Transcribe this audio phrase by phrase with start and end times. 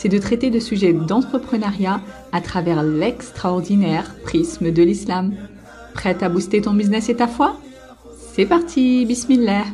[0.00, 2.00] c'est de traiter de sujets d'entrepreneuriat
[2.32, 5.34] à travers l'extraordinaire prisme de l'islam.
[5.92, 7.60] Prête à booster ton business et ta foi?
[8.32, 9.64] C'est parti, bismillah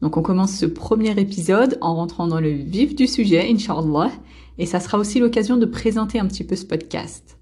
[0.00, 4.10] donc on commence ce premier épisode en rentrant dans le vif du sujet, inshallah,
[4.58, 7.38] et ça sera aussi l'occasion de présenter un petit peu ce podcast.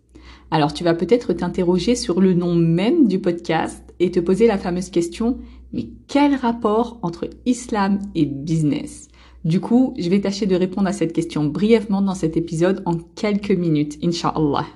[0.51, 4.59] Alors tu vas peut-être t'interroger sur le nom même du podcast et te poser la
[4.59, 5.39] fameuse question,
[5.73, 9.09] mais quel rapport entre islam et business?
[9.45, 12.97] Du coup, je vais tâcher de répondre à cette question brièvement dans cet épisode en
[12.97, 14.67] quelques minutes, inshallah.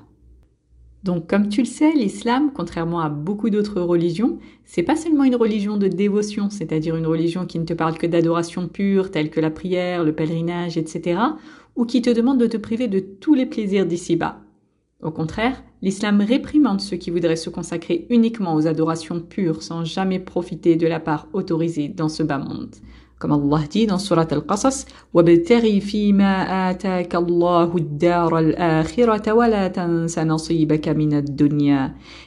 [1.02, 5.36] Donc, comme tu le sais, l'islam, contrairement à beaucoup d'autres religions, c'est pas seulement une
[5.36, 9.40] religion de dévotion, c'est-à-dire une religion qui ne te parle que d'adoration pure, telle que
[9.40, 11.20] la prière, le pèlerinage, etc.,
[11.76, 14.43] ou qui te demande de te priver de tous les plaisirs d'ici-bas.
[15.04, 20.18] Au contraire, l'islam réprimande ceux qui voudraient se consacrer uniquement aux adorations pures sans jamais
[20.18, 22.74] profiter de la part autorisée dans ce bas monde.
[23.18, 24.86] Comme Allah dit dans Surat Al-Qasas,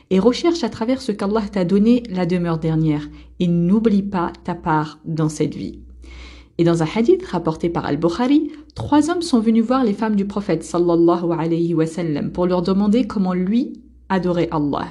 [0.09, 4.53] Et recherche à travers ce qu'Allah t'a donné la demeure dernière et n'oublie pas ta
[4.53, 5.79] part dans cette vie.
[6.57, 10.25] Et dans un hadith rapporté par Al-Bukhari, trois hommes sont venus voir les femmes du
[10.25, 13.73] prophète sallallahu alayhi wa sallam pour leur demander comment lui
[14.09, 14.87] adorait Allah.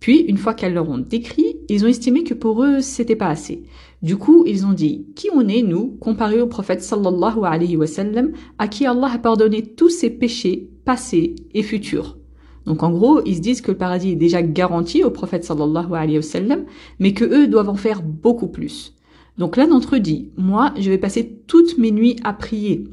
[0.00, 3.28] Puis, une fois qu'elles leur ont décrit, ils ont estimé que pour eux, c'était pas
[3.28, 3.64] assez.
[4.02, 7.86] Du coup, ils ont dit, qui on est, nous, comparé au prophète sallallahu alayhi wa
[7.86, 12.16] sallam, à qui Allah a pardonné tous ses péchés, passés et futurs?
[12.64, 15.92] Donc en gros, ils se disent que le paradis est déjà garanti au prophète sallallahu
[15.94, 16.64] alayhi wa sallam,
[16.98, 18.94] mais que eux doivent en faire beaucoup plus.
[19.38, 22.84] Donc l'un d'entre eux dit, moi, je vais passer toutes mes nuits à prier,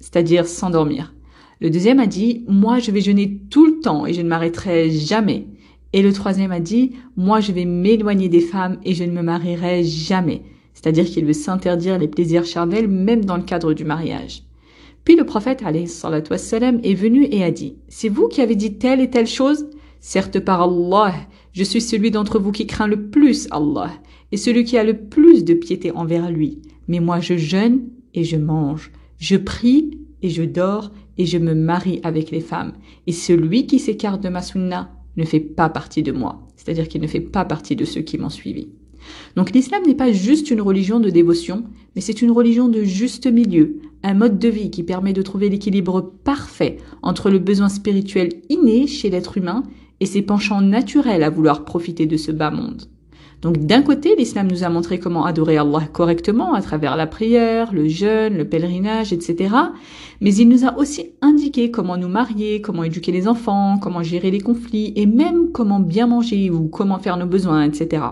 [0.00, 1.14] c'est-à-dire sans dormir.
[1.60, 4.90] Le deuxième a dit, moi, je vais jeûner tout le temps et je ne m'arrêterai
[4.90, 5.46] jamais.
[5.92, 9.22] Et le troisième a dit, moi, je vais m'éloigner des femmes et je ne me
[9.22, 10.42] marierai jamais.
[10.74, 14.42] C'est-à-dire qu'il veut s'interdire les plaisirs charnels même dans le cadre du mariage.
[15.04, 19.00] Puis le prophète wassalam, est venu et a dit, c'est vous qui avez dit telle
[19.00, 19.66] et telle chose?
[20.00, 21.14] Certes par Allah,
[21.52, 23.90] je suis celui d'entre vous qui craint le plus Allah
[24.32, 26.60] et celui qui a le plus de piété envers lui.
[26.88, 31.54] Mais moi je jeûne et je mange, je prie et je dors et je me
[31.54, 32.72] marie avec les femmes.
[33.06, 37.00] Et celui qui s'écarte de ma sunna ne fait pas partie de moi, c'est-à-dire qu'il
[37.00, 38.68] ne fait pas partie de ceux qui m'ont suivi.
[39.36, 41.64] Donc l'islam n'est pas juste une religion de dévotion,
[41.94, 45.48] mais c'est une religion de juste milieu, un mode de vie qui permet de trouver
[45.48, 49.62] l'équilibre parfait entre le besoin spirituel inné chez l'être humain
[50.00, 52.82] et ses penchants naturels à vouloir profiter de ce bas monde.
[53.46, 57.72] Donc d'un côté, l'islam nous a montré comment adorer Allah correctement à travers la prière,
[57.72, 59.54] le jeûne, le pèlerinage, etc.
[60.20, 64.32] Mais il nous a aussi indiqué comment nous marier, comment éduquer les enfants, comment gérer
[64.32, 68.02] les conflits et même comment bien manger ou comment faire nos besoins, etc.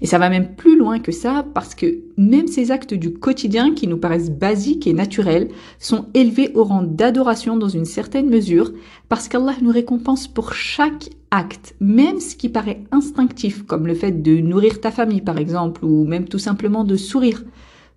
[0.00, 3.74] Et ça va même plus loin que ça parce que même ces actes du quotidien
[3.74, 8.72] qui nous paraissent basiques et naturels sont élevés au rang d'adoration dans une certaine mesure
[9.10, 14.22] parce qu'Allah nous récompense pour chaque acte, même ce qui paraît instinctif comme le fait
[14.22, 17.42] de nourrir ta famille par exemple ou même tout simplement de sourire.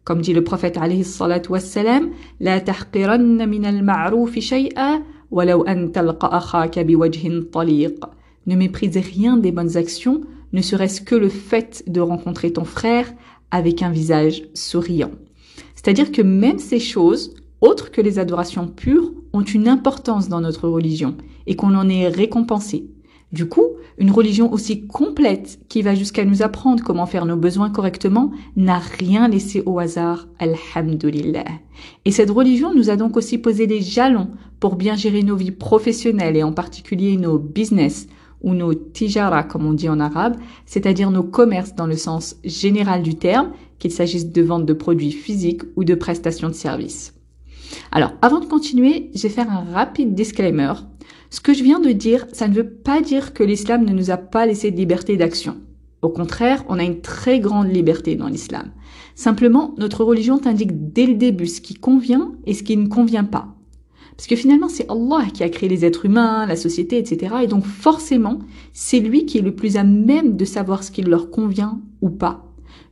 [0.03, 3.81] Comme dit le prophète alayhi salatu wassalam, la tahqiranna min an
[7.51, 7.99] taliq.
[8.45, 10.21] Ne méprisez rien des bonnes actions,
[10.51, 13.11] ne serait-ce que le fait de rencontrer ton frère
[13.49, 15.11] avec un visage souriant.
[15.75, 20.67] C'est-à-dire que même ces choses, autres que les adorations pures, ont une importance dans notre
[20.67, 21.15] religion
[21.47, 22.89] et qu'on en est récompensé.
[23.33, 23.65] Du coup,
[23.97, 28.77] une religion aussi complète qui va jusqu'à nous apprendre comment faire nos besoins correctement n'a
[28.77, 31.45] rien laissé au hasard, alhamdulillah.
[32.05, 35.49] Et cette religion nous a donc aussi posé des jalons pour bien gérer nos vies
[35.49, 38.07] professionnelles et en particulier nos business,
[38.43, 40.35] ou nos tijara comme on dit en arabe,
[40.67, 45.11] c'est-à-dire nos commerces dans le sens général du terme, qu'il s'agisse de vente de produits
[45.11, 47.15] physiques ou de prestations de services.
[47.91, 50.73] Alors, avant de continuer, je vais faire un rapide disclaimer.
[51.33, 54.11] Ce que je viens de dire, ça ne veut pas dire que l'islam ne nous
[54.11, 55.57] a pas laissé de liberté d'action.
[56.03, 58.69] Au contraire, on a une très grande liberté dans l'islam.
[59.15, 63.23] Simplement, notre religion t'indique dès le début ce qui convient et ce qui ne convient
[63.23, 63.47] pas.
[64.15, 67.37] Parce que finalement, c'est Allah qui a créé les êtres humains, la société, etc.
[67.41, 68.37] Et donc forcément,
[68.71, 72.11] c'est lui qui est le plus à même de savoir ce qui leur convient ou
[72.11, 72.45] pas.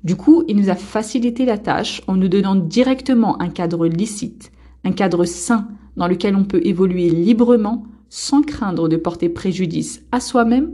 [0.03, 4.51] Du coup, il nous a facilité la tâche en nous donnant directement un cadre licite,
[4.83, 10.19] un cadre sain dans lequel on peut évoluer librement sans craindre de porter préjudice à
[10.19, 10.73] soi-même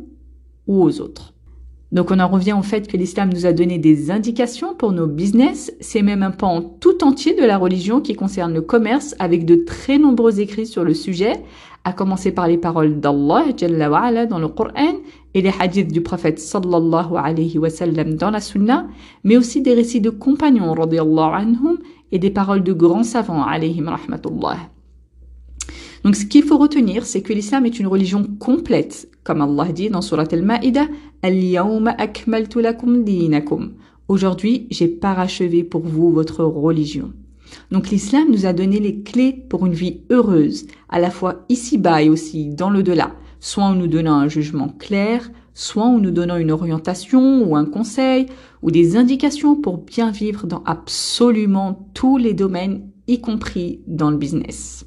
[0.66, 1.36] ou aux autres.
[1.92, 5.06] Donc on en revient au fait que l'islam nous a donné des indications pour nos
[5.06, 5.72] business.
[5.80, 9.56] C'est même un pan tout entier de la religion qui concerne le commerce avec de
[9.56, 11.34] très nombreux écrits sur le sujet,
[11.86, 13.46] à commencer par les paroles d'Allah
[14.26, 14.96] dans le Coran
[15.36, 18.88] et les hadiths du prophète sallallahu alayhi wa sallam dans la sunna,
[19.24, 21.78] mais aussi des récits de compagnons anhum
[22.12, 24.58] et des paroles de grands savants alayhim rahmatullah.
[26.04, 29.90] Donc ce qu'il faut retenir, c'est que l'islam est une religion complète, comme Allah dit
[29.90, 30.88] dans Surat al-Ma'idah,
[34.08, 37.12] Aujourd'hui, j'ai parachevé pour vous votre religion.
[37.72, 42.04] Donc l'islam nous a donné les clés pour une vie heureuse, à la fois ici-bas
[42.04, 46.12] et aussi dans le delà, soit en nous donnant un jugement clair, soit en nous
[46.12, 48.28] donnant une orientation ou un conseil,
[48.62, 54.18] ou des indications pour bien vivre dans absolument tous les domaines, y compris dans le
[54.18, 54.86] business.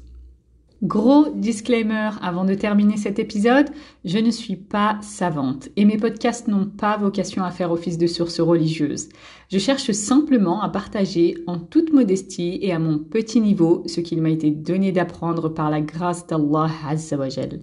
[0.83, 3.67] Gros disclaimer avant de terminer cet épisode,
[4.03, 8.07] je ne suis pas savante et mes podcasts n'ont pas vocation à faire office de
[8.07, 9.09] source religieuse.
[9.51, 14.23] Je cherche simplement à partager en toute modestie et à mon petit niveau ce qu'il
[14.23, 17.59] m'a été donné d'apprendre par la grâce d'Allah Azzawajal.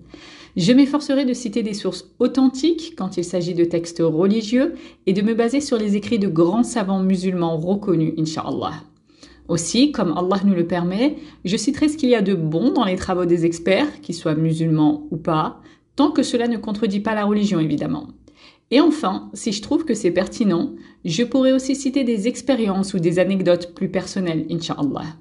[0.57, 4.75] Je m'efforcerai de citer des sources authentiques quand il s'agit de textes religieux
[5.07, 8.75] et de me baser sur les écrits de grands savants musulmans reconnus, inshallah.
[9.49, 12.85] Aussi, comme Allah nous le permet, je citerai ce qu'il y a de bon dans
[12.85, 15.61] les travaux des experts, qu'ils soient musulmans ou pas,
[15.97, 18.09] tant que cela ne contredit pas la religion évidemment.
[18.71, 20.73] Et enfin, si je trouve que c'est pertinent,
[21.05, 25.17] je pourrais aussi citer des expériences ou des anecdotes plus personnelles, inshallah.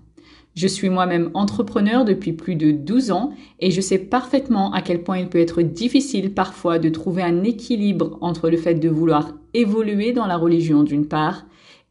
[0.56, 5.04] Je suis moi-même entrepreneur depuis plus de 12 ans et je sais parfaitement à quel
[5.04, 9.34] point il peut être difficile parfois de trouver un équilibre entre le fait de vouloir
[9.54, 11.46] évoluer dans la religion d'une part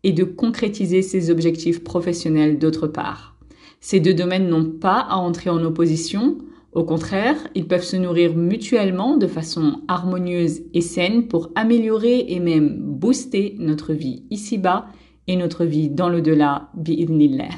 [0.04, 3.36] et de concrétiser ses objectifs professionnels d'autre part.
[3.80, 6.38] Ces deux domaines n'ont pas à entrer en opposition,
[6.76, 12.38] au contraire, ils peuvent se nourrir mutuellement de façon harmonieuse et saine pour améliorer et
[12.38, 14.84] même booster notre vie ici-bas
[15.26, 17.48] et notre vie dans le-delà, bi'idnillah.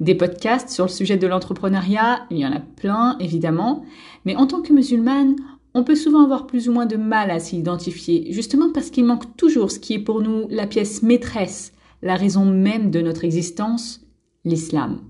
[0.00, 3.84] Des podcasts sur le sujet de l'entrepreneuriat, il y en a plein évidemment,
[4.24, 5.36] mais en tant que musulmane,
[5.74, 9.36] on peut souvent avoir plus ou moins de mal à s'identifier, justement parce qu'il manque
[9.36, 11.72] toujours ce qui est pour nous la pièce maîtresse,
[12.02, 14.00] la raison même de notre existence,
[14.44, 15.00] l'islam.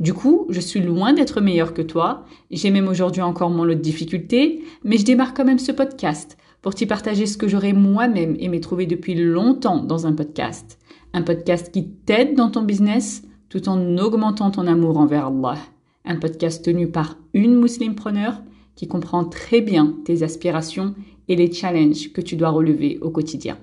[0.00, 3.74] Du coup, je suis loin d'être meilleur que toi, j'ai même aujourd'hui encore mon lot
[3.74, 7.72] de difficultés, mais je démarre quand même ce podcast pour t'y partager ce que j'aurais
[7.72, 10.78] moi-même aimé trouver depuis longtemps dans un podcast.
[11.12, 15.58] Un podcast qui t'aide dans ton business tout en augmentant ton amour envers Allah.
[16.04, 17.64] Un podcast tenu par une
[17.94, 18.42] preneur
[18.76, 20.94] qui comprend très bien tes aspirations
[21.28, 23.58] et les challenges que tu dois relever au quotidien.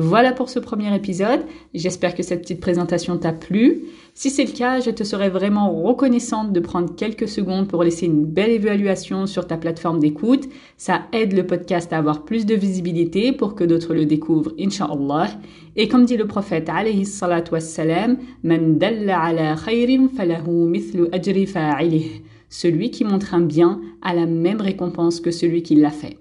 [0.00, 1.40] Voilà pour ce premier épisode.
[1.74, 3.82] J'espère que cette petite présentation t'a plu.
[4.14, 8.06] Si c'est le cas, je te serais vraiment reconnaissante de prendre quelques secondes pour laisser
[8.06, 10.48] une belle évaluation sur ta plateforme d'écoute.
[10.76, 15.30] Ça aide le podcast à avoir plus de visibilité pour que d'autres le découvrent, inshallah.
[15.74, 21.44] Et comme dit le prophète alayhi salatu wassalam, man dalla ala khayrin falahu mithlu ajri
[21.46, 22.22] fa'ilih.
[22.49, 26.17] Celui qui montre un bien a la même récompense que celui qui l'a fait.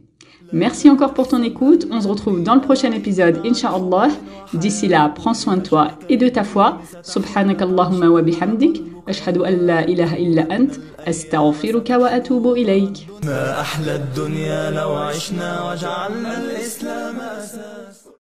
[0.52, 1.86] Merci encore pour ton écoute.
[1.90, 4.08] On se retrouve dans le prochain épisode, Inch'Allah.
[4.52, 6.78] D'ici là, prends soin de toi et de ta foi.
[7.02, 8.82] Subhanakallahumma wa bihamdik.
[9.08, 16.38] أشهد أن لا إله إلا أنت أستغفرك وأتوب إليك ما أحلى الدنيا لو عشنا وجعلنا
[16.38, 17.16] الإسلام